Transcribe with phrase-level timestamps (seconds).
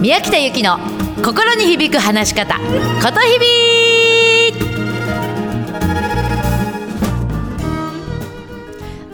[0.00, 0.78] 宮北由紀の
[1.22, 2.62] 心に響く話し方こ
[3.12, 3.46] とひび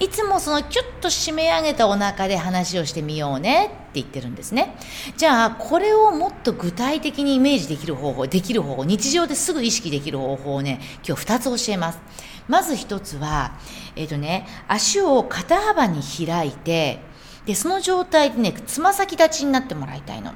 [0.00, 4.76] いつもそのキュッと締め上げたお腹で話をしてみようねって言ってるんですね。
[5.16, 12.00] じゃあ、これをもっと具体的にイメージできる方法、できる方法、日常ですぐ意識できる方法をね、今日2つ教えます。
[12.46, 13.58] まず1つは、
[13.96, 17.00] えっ、ー、とね、足を肩幅に開いて、
[17.46, 20.32] で、その状態でね、つま先立ちになってもらいたいの。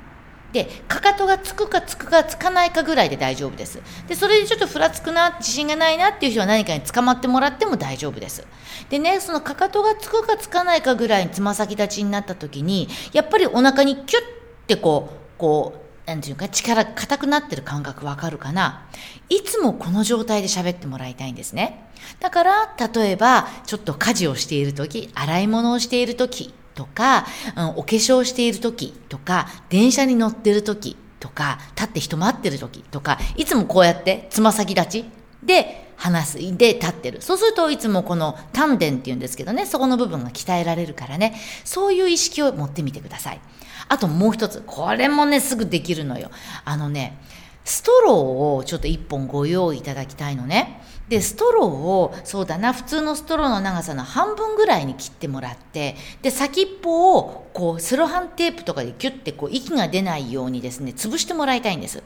[0.52, 3.80] でかかとがつくかつくかつかないかぐらいで大丈夫です。
[4.06, 8.46] でそれでちょっとふらつくな自信がないなっていう人は何かに捕まってもらっても大丈夫です。
[8.90, 14.22] でねそのかかとがつくかつかないかぐらいにつま先立ちになった時にやっぱりお腹にキュッ
[14.66, 18.86] てこうこうなんていうか力が硬くなってる感覚わかるかな。
[19.28, 21.88] いつもこの状態で喋ってもらいたいんですね。
[22.20, 35.04] だから、例えば、ちょっと家事をしている時、洗い物をしている時、とか、うん、お化粧している時とか、電車に乗ってる時とか、立って人待ってる時とか、いつもこうやってつま先立ち
[35.42, 37.22] で話す、で立ってる。
[37.22, 43.40] そうするといつもこの丹田っていうんですけどね、そこの部分が鍛えられるからね、そういう意識を持ってみてください。
[43.88, 46.30] あともう一つ、これもね、すぐできるのよ。
[46.64, 47.18] あのね、
[47.64, 48.14] ストロー
[48.56, 50.82] をちょっと一本ご用意いただきたいのね。
[51.08, 62.02] でストローをそうだな普通のストローの長さの半分ぐらいに切ってもらってで先っぽをこうセロハンテープとかでキュッてこう息が出ないようにですね潰してもらいたいんです。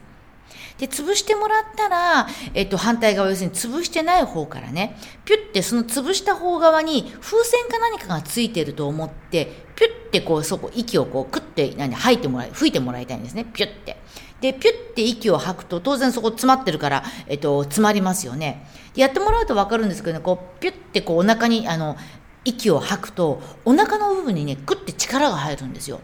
[0.79, 13.97] で、潰してもらったら、えっと、反対側、要するに潰してない方からね、ピュッてその潰した方側に風船か何かがついてると思って、ピュッてこう、そこ、息をこう、クッて、何、吐いてもらい、吹いてもらいたいんですね、ピュッて。
[14.41, 18.67] で、ピュッて息を吐くと、当然そこ詰まってるから、えっと、詰まりますよね。
[18.95, 21.97] やってもらうと分かるんですけどね、こう、ピュッてこう、お腹に、あの、
[22.45, 26.01] 息を吐くと、お腹の部分にね、グッて力が入るんですよ。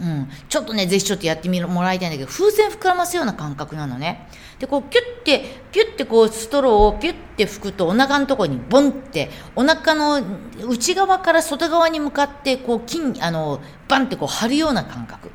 [0.00, 4.28] うん、ちょっとね、ぜひちょっとやってみもらいたいんだけど、風船膨らますような感覚なのね。
[4.60, 10.20] で、こう、キュッて、ピュッてこう、ストローをピュッて吹くと、お腹のところにボンって、お腹の
[10.68, 15.32] 内側から外側に向かって、こう、筋、あの、バンってこう、張るような感覚。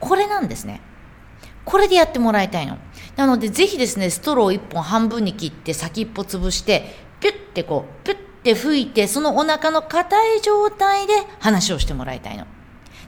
[0.00, 0.80] これなんですね。
[1.64, 2.78] これでやってもらいたいの。
[3.16, 12.46] なので、ぜひですね、ストロー1本半分に切って、先っぽ潰して、ピュッてこう、ピュッて吹いて、そのお腹の硬い状態で話をしてもらいたいの。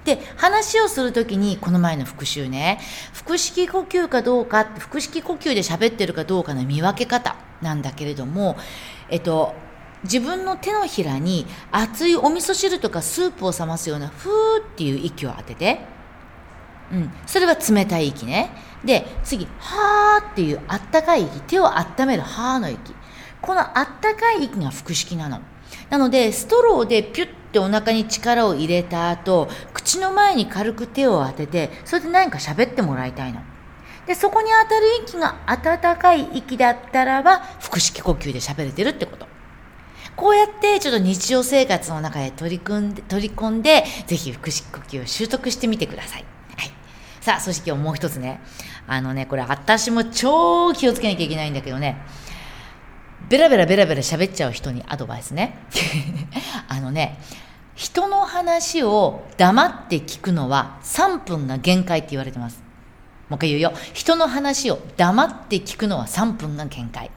[0.05, 2.81] で、話をするときに、この前の復習ね、
[3.25, 8.57] 腹式呼吸かどうか、腹式呼吸で喋ってるかどうかの見分け方なんだけれども、
[9.09, 9.55] えっと、
[10.05, 15.81] 自分の手のひらに熱いお味噌汁とかスープを冷ますような、ふーっていう息を当てて、
[16.91, 17.13] うん。
[17.27, 18.51] それは冷たい息ね。
[18.85, 21.41] で、次、はーっていうあったかい息。
[21.43, 22.95] 手を温めるはーの息。
[23.41, 25.41] このあったかい息が腹式なの。
[25.91, 33.41] なので、ストローでピュッてお腹に力を入れた後、口の前に軽く手を当てて、それで何か喋ってもらいたいの。
[34.07, 39.27] で、そこに当たる息が温かい息だったらば、腹式呼吸で喋れてるってこと。
[40.17, 46.25] こうやってちょっと日常生活の中で取り組んで、取り込んで、ぜひ腹式呼吸を習得してみてください。
[47.23, 48.41] さあ、そして今日もう一つね。
[48.89, 52.03] あのね、これ私も超気をつけなきゃいけないんだけどね。
[53.29, 55.57] ベラベラベラベラ喋っちゃう人にアドバイスね。
[56.67, 57.21] あのね、
[57.77, 62.61] 人の話を黙って聞くのは3分が限界って言われてます。
[63.29, 63.73] もう一回言うよ。
[63.93, 67.13] 人の話を黙って聞くのは3分が限界。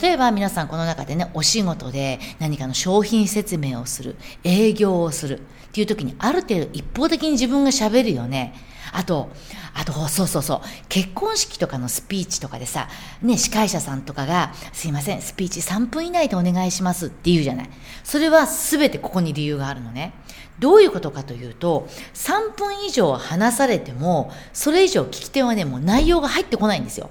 [0.00, 8.52] 例えば皆さんこの中でね、お仕事で何かの商品説明をする、営業をするっていう時にある程度一方的に自分が喋るよね。
[8.92, 9.30] あと、
[9.74, 12.88] あと、そうそうそう、結婚式とかのスピーチとかでさ、
[13.22, 17.70] ね、司会者さんとかが、すいません、スピーチ3分以内でお願いしますって言うじゃない。
[18.04, 20.14] それは全てここに理由があるのね。
[20.58, 27.10] どういうことかというと、3分以上話されても、それ以上聞き手はね、もう内容が入ってこないんですよ。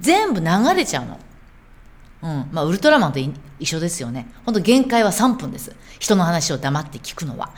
[0.00, 1.18] 全部流れちゃうの。
[2.22, 2.48] うん。
[2.52, 4.26] まあ、ウルトラマンと一緒ですよね。
[4.46, 5.74] ほんと限界は3分です。
[5.98, 7.50] 人の話を黙って聞くのは。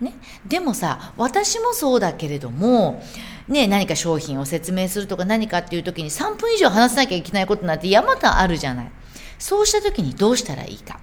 [0.00, 0.14] ね。
[0.46, 3.02] でもさ、私もそうだけれども、
[3.48, 8.92] ね、何か商品を説明するとか何かっていう時に3分以上話さなきゃいけないことなんて山々あるじゃない。
[9.38, 11.00] そうした時にどうしたらいいか。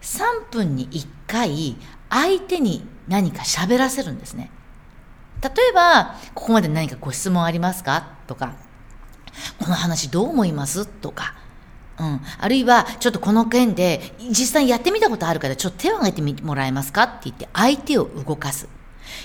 [0.00, 1.76] 3分に1回
[2.10, 4.50] 相手に何か喋らせるんですね。
[5.42, 8.16] 例えば、ここまで何かご質問ありますか？
[8.26, 8.54] とか、
[9.58, 10.86] この話どう思います？
[10.86, 11.34] とか、
[11.98, 12.20] うん。
[12.38, 18.68] あるいは、ちょっとこの件で、実際やってみたことあるから、ちょっと手を挙げてみてもらえますかって言って、相手を動かす。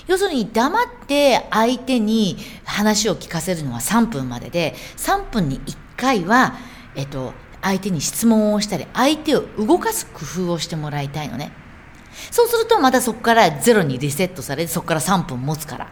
[0.06, 6.54] 要するに、黙って相手に話を聞かせるのは3分までで、3分に1回は、
[6.94, 7.32] えっと、
[7.62, 11.52] 相手に質問をしたり、相手を動かす工夫をしてもらいたいのね。
[12.30, 15.88] そうすると、またそこからゼロにリセットされて、そこから3分持つから。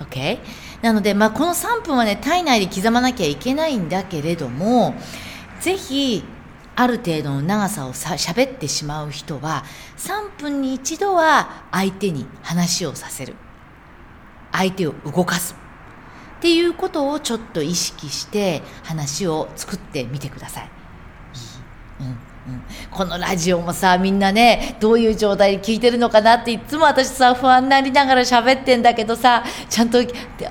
[0.00, 0.38] OK?
[0.82, 4.94] なので、まあ、この3分はね、体内で刻まなきゃいけないんだけれども、
[5.64, 6.22] ぜひ、
[6.76, 9.64] ある程度の長さをさ喋ってしまう人は、
[9.96, 13.34] 3分に1度は相手に話をさせる。
[14.52, 15.56] 相手を動かす。
[16.36, 20.64] っていうことをちょっと意識して話を作ってみてください。
[22.00, 22.18] いいうん、
[22.90, 29.98] このラジオもさみんなねどういう状態で聞いてるのかなっていつも私さ不安になりながら喋ってんだけどさちゃんと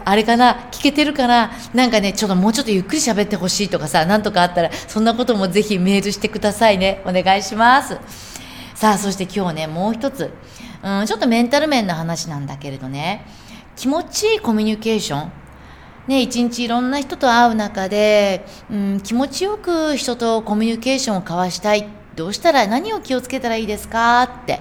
[0.03, 0.69] あれかな？
[0.71, 1.51] 聞けてるかな？
[1.73, 7.03] なんかねちょっともうちょっとゆっくり喋ってほしいとかさなんとかあったらそんなこともぜひメールしてくださいね。
[7.05, 7.99] お願いします。
[8.73, 10.31] さあそして今日ねもう一つ、
[10.83, 13.25] うん、ちょっとメンタル面の話なんだけれどね。
[13.75, 15.42] 気持ちいいコミュニケーション？
[16.07, 21.87] ね、一日いろんな人と会う中で、うん、気持ちよく人とコミュニケーションを交わしたい。
[22.15, 24.23] どうしたら、何を気をつけたらいいですか？
[24.23, 24.59] って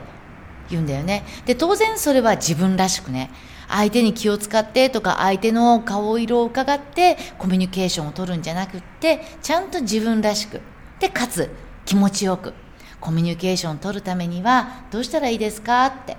[0.71, 1.25] 言うんだよね。
[1.44, 3.31] で、当然それは自分らしくね、
[3.69, 10.61] 相手に気を使ってとか相手の顔色を伺ってコミュニケーションを取るんじゃなくって、ちゃんと自分らしく。
[11.00, 11.50] で、かつ
[11.85, 12.55] 気持ちよく。
[13.00, 15.87] コミュニケーションを取るためにはどうしたらいいですか？
[15.87, 16.17] って。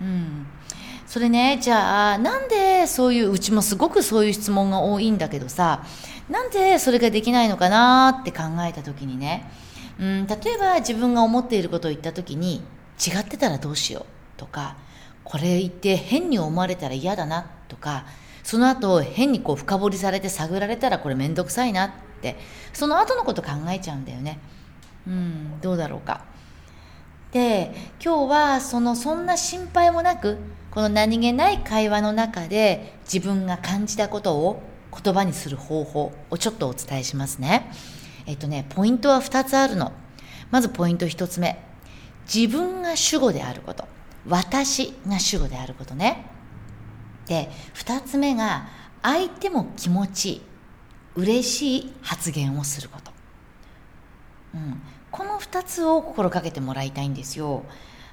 [0.00, 0.46] うん。
[1.16, 5.82] それねじゃあなんでそういううちもすごくそういう質問が多いんだけどさ
[6.28, 9.50] なんでそれができないのかなって考えた時にね
[9.98, 12.56] うん例えば自分が思っていることを言った時に
[13.00, 14.04] 違ってたらどうしよう
[14.36, 14.76] とか
[15.24, 18.04] これ言って変に思われたら嫌だなとか
[18.42, 21.90] その後変にこう深掘りされて探られたらこれ面倒くさいなっ
[22.20, 22.36] て
[22.74, 24.38] その後のこと考えちゃうんだよね。
[25.06, 26.35] うんどうだろうか。
[27.36, 30.38] で今日はそのそんな心配もなく
[30.70, 37.70] この何気ない会話の中で自分が感じたことを言葉にする方法をちょっとお伝えしますね。
[38.24, 39.92] えっとね、ポイントは2つあるの。
[40.50, 41.62] まずポイント1つ目。
[42.32, 43.86] 自分が主語であること。
[44.26, 46.24] 私が主語であることね。
[47.26, 48.66] で、2つ目が
[49.02, 50.42] 相手も気持ちいい、
[51.16, 53.12] 嬉しい発言をすること。
[54.54, 54.80] うん、
[55.16, 57.62] この2つを心がけてもらいたいんですよ。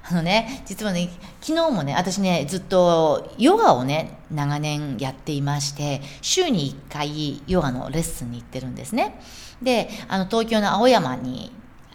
[0.06, 1.10] あのね、実はね、
[1.42, 9.20] 昨日もね、私ね、ずっとヨガをね、長年やっていまして、週に1回ヨガのレッスンに行ってるんですね。
[9.62, 11.52] で、あの、東京の青山に、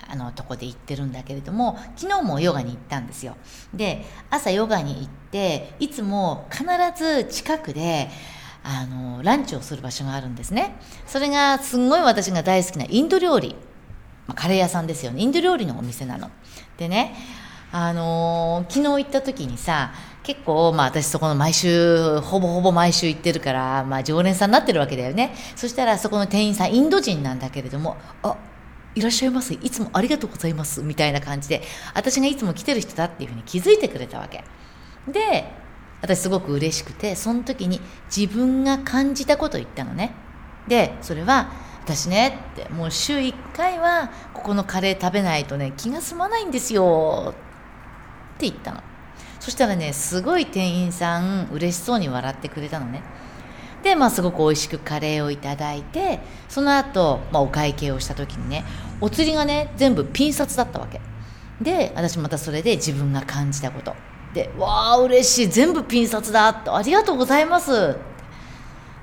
[0.07, 3.35] あの、とこで行ってるんだけれども、昨日もヨガに行ったんですよ。
[3.73, 8.09] で、朝ヨガに行って、いつも必ず近くで、
[8.63, 10.75] あの、ランチをする場所があるんですね。
[11.07, 13.55] それがすんごい私が大好きなインド料理。
[14.29, 15.21] まあ、カレー屋さんですよね。
[15.21, 16.29] インド料理のお店なの。
[16.77, 17.15] でね、
[17.71, 25.33] あのー、昨日行った時にさ、結構、まあ私そこの毎週、ほぼほぼ毎週行ってるから、まあ常連さんになってるわけだよね。
[25.55, 28.37] そしたらそこの店員さん、インド人なんだけれども、あ、
[28.93, 29.55] いらっしゃいませ。
[29.55, 30.83] いつもありがとうございます。
[30.83, 31.63] みたいな感じで、
[31.95, 34.43] 私がいつも来てる人だっていうふうに気づいてくれたわけ。
[35.07, 35.51] で、
[36.01, 37.81] 私すごく嬉しくて、その時に
[38.15, 40.11] 自分が感じたことを言ったのね。
[40.67, 47.33] で、それは、私ねって、もう週1回はここのカレー食べないとね、気が済まないんですよ。
[48.35, 48.83] って言ったの。
[49.39, 53.01] そしたらねすごい店員さん嬉しそうに笑ってくれたのね。
[53.83, 56.19] でまあすごく美味しくカレーをいただいて
[56.49, 58.65] その後、まあお会計をした時にね
[59.01, 61.01] お釣りがね全部ピン札だったわけ。
[61.61, 63.95] で私またそれで自分が感じたこと。
[64.33, 65.47] でわあ嬉しい。
[65.47, 66.53] 全部ピン札だ。
[66.53, 67.97] とありがとうございます。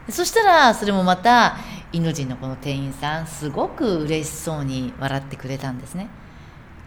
[0.08, 1.56] そしたらそれもまた
[1.96, 6.08] イノジンのこの店員さんすごく嬉しそうに笑ってくれたんですね、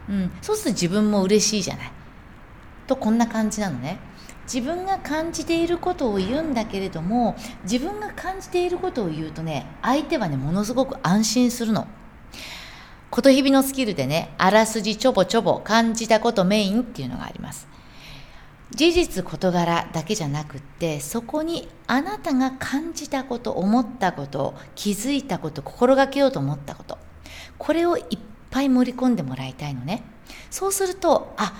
[0.08, 1.92] うん、そうすると自分も嬉しいじゃない。
[2.86, 3.98] とこんな感じなのね。
[4.52, 11.86] 自分が感じていることを言うんだけれども自分が感じていることを言うとね相手はねものすごく安心するの。
[13.10, 17.69] ことひびのスキルでねあらすじちょぼちょぼ感じたことメインっていうのがあります。
[18.74, 26.98] 事実事柄だけじゃなくってそこにあなたが感じたこと思ったこと気づいたこと心がけようと思ったこと
[27.58, 28.04] これをいっ
[28.50, 30.02] ぱい盛り込んでもらいたいのね。
[30.50, 31.52] そうするとあ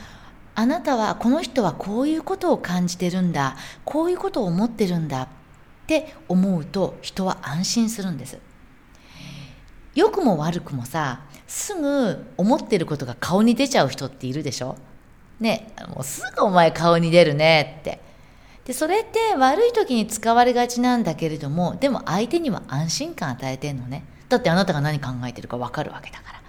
[0.55, 5.29] あなたはこの人はこういうことを感じてるんだこういうことを思ってるんだっ
[5.87, 8.39] て思うと人は安心するんです。
[9.95, 14.77] 良くも悪くもさすぐ思ってることが顔に出ちゃう人っているでしょ？
[15.41, 18.01] ねもうすぐお前顔に出るねって。
[18.65, 24.05] でそれって悪い時に使われがちなんだけれどもでも相手には安心感与えてんのね。
[24.29, 26.41] だってあなたが何考えてるか分かるわけだから。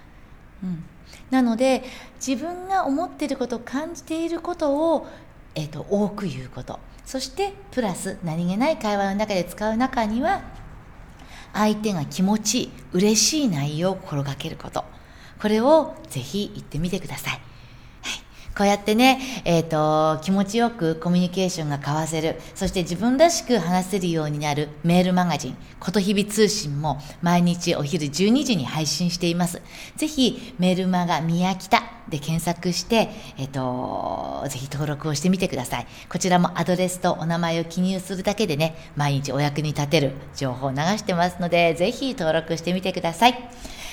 [0.64, 0.84] うん。
[1.32, 1.84] なので
[2.26, 5.08] 自分が思っていること感じていることを、
[5.56, 6.80] えーと、多く言うこと。
[7.06, 10.42] そしてプラス何気ない会話の中で使う中には
[11.54, 14.86] 相手が気持ちいい嬉しい内容を心がけること。
[15.42, 17.51] これをぜひ言ってみてください。
[18.58, 29.62] こうやってね、えっ、ー、と、気持ちよくコミュニケーションが交わせる、そして自分らしく話せるようになるメールマガジン、ことひび通信も毎日お昼12時に配信しています。
[29.96, 35.88] ぜひ、メールマガ宮北で検索して、えっ、ー、と、ぜひ登録をしてみてください。
[36.10, 43.50] こちらもアドレスとお名前を記入するだけでね、毎日お役に立てる情報を流してますので、ぜひ登録してみてください。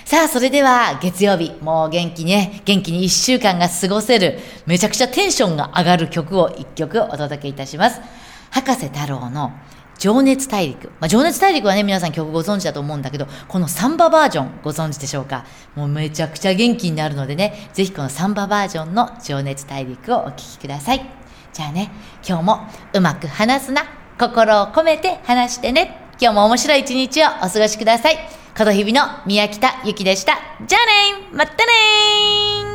[0.08, 8.00] さあ、それでは月曜日、もう元気にね、元気に一週間が過ごせる、めちゃくちゃテンションが上がる曲を一曲お届けいたします。
[8.48, 9.52] 博士太郎の
[9.98, 10.86] 情熱大陸。
[10.98, 15.44] まあ、情熱大陸はね、皆さん曲ご存知だと思うんだけど、このサンババージョンご存知でしょうか？
[15.76, 21.04] もうめちゃくちゃ元気になるのでね、ぜひこのサンババージョンの情熱大陸をお聴きください。
[21.52, 21.90] じゃあね、
[22.26, 22.60] 今日も
[22.94, 23.82] うまく話すな。
[24.18, 26.08] 心を込めて話してね。
[26.18, 28.37] 今日も面白い一日をお過ごしください。
[28.64, 30.38] 門日々の宮北ゆきでした。
[30.66, 32.67] じゃあねまたね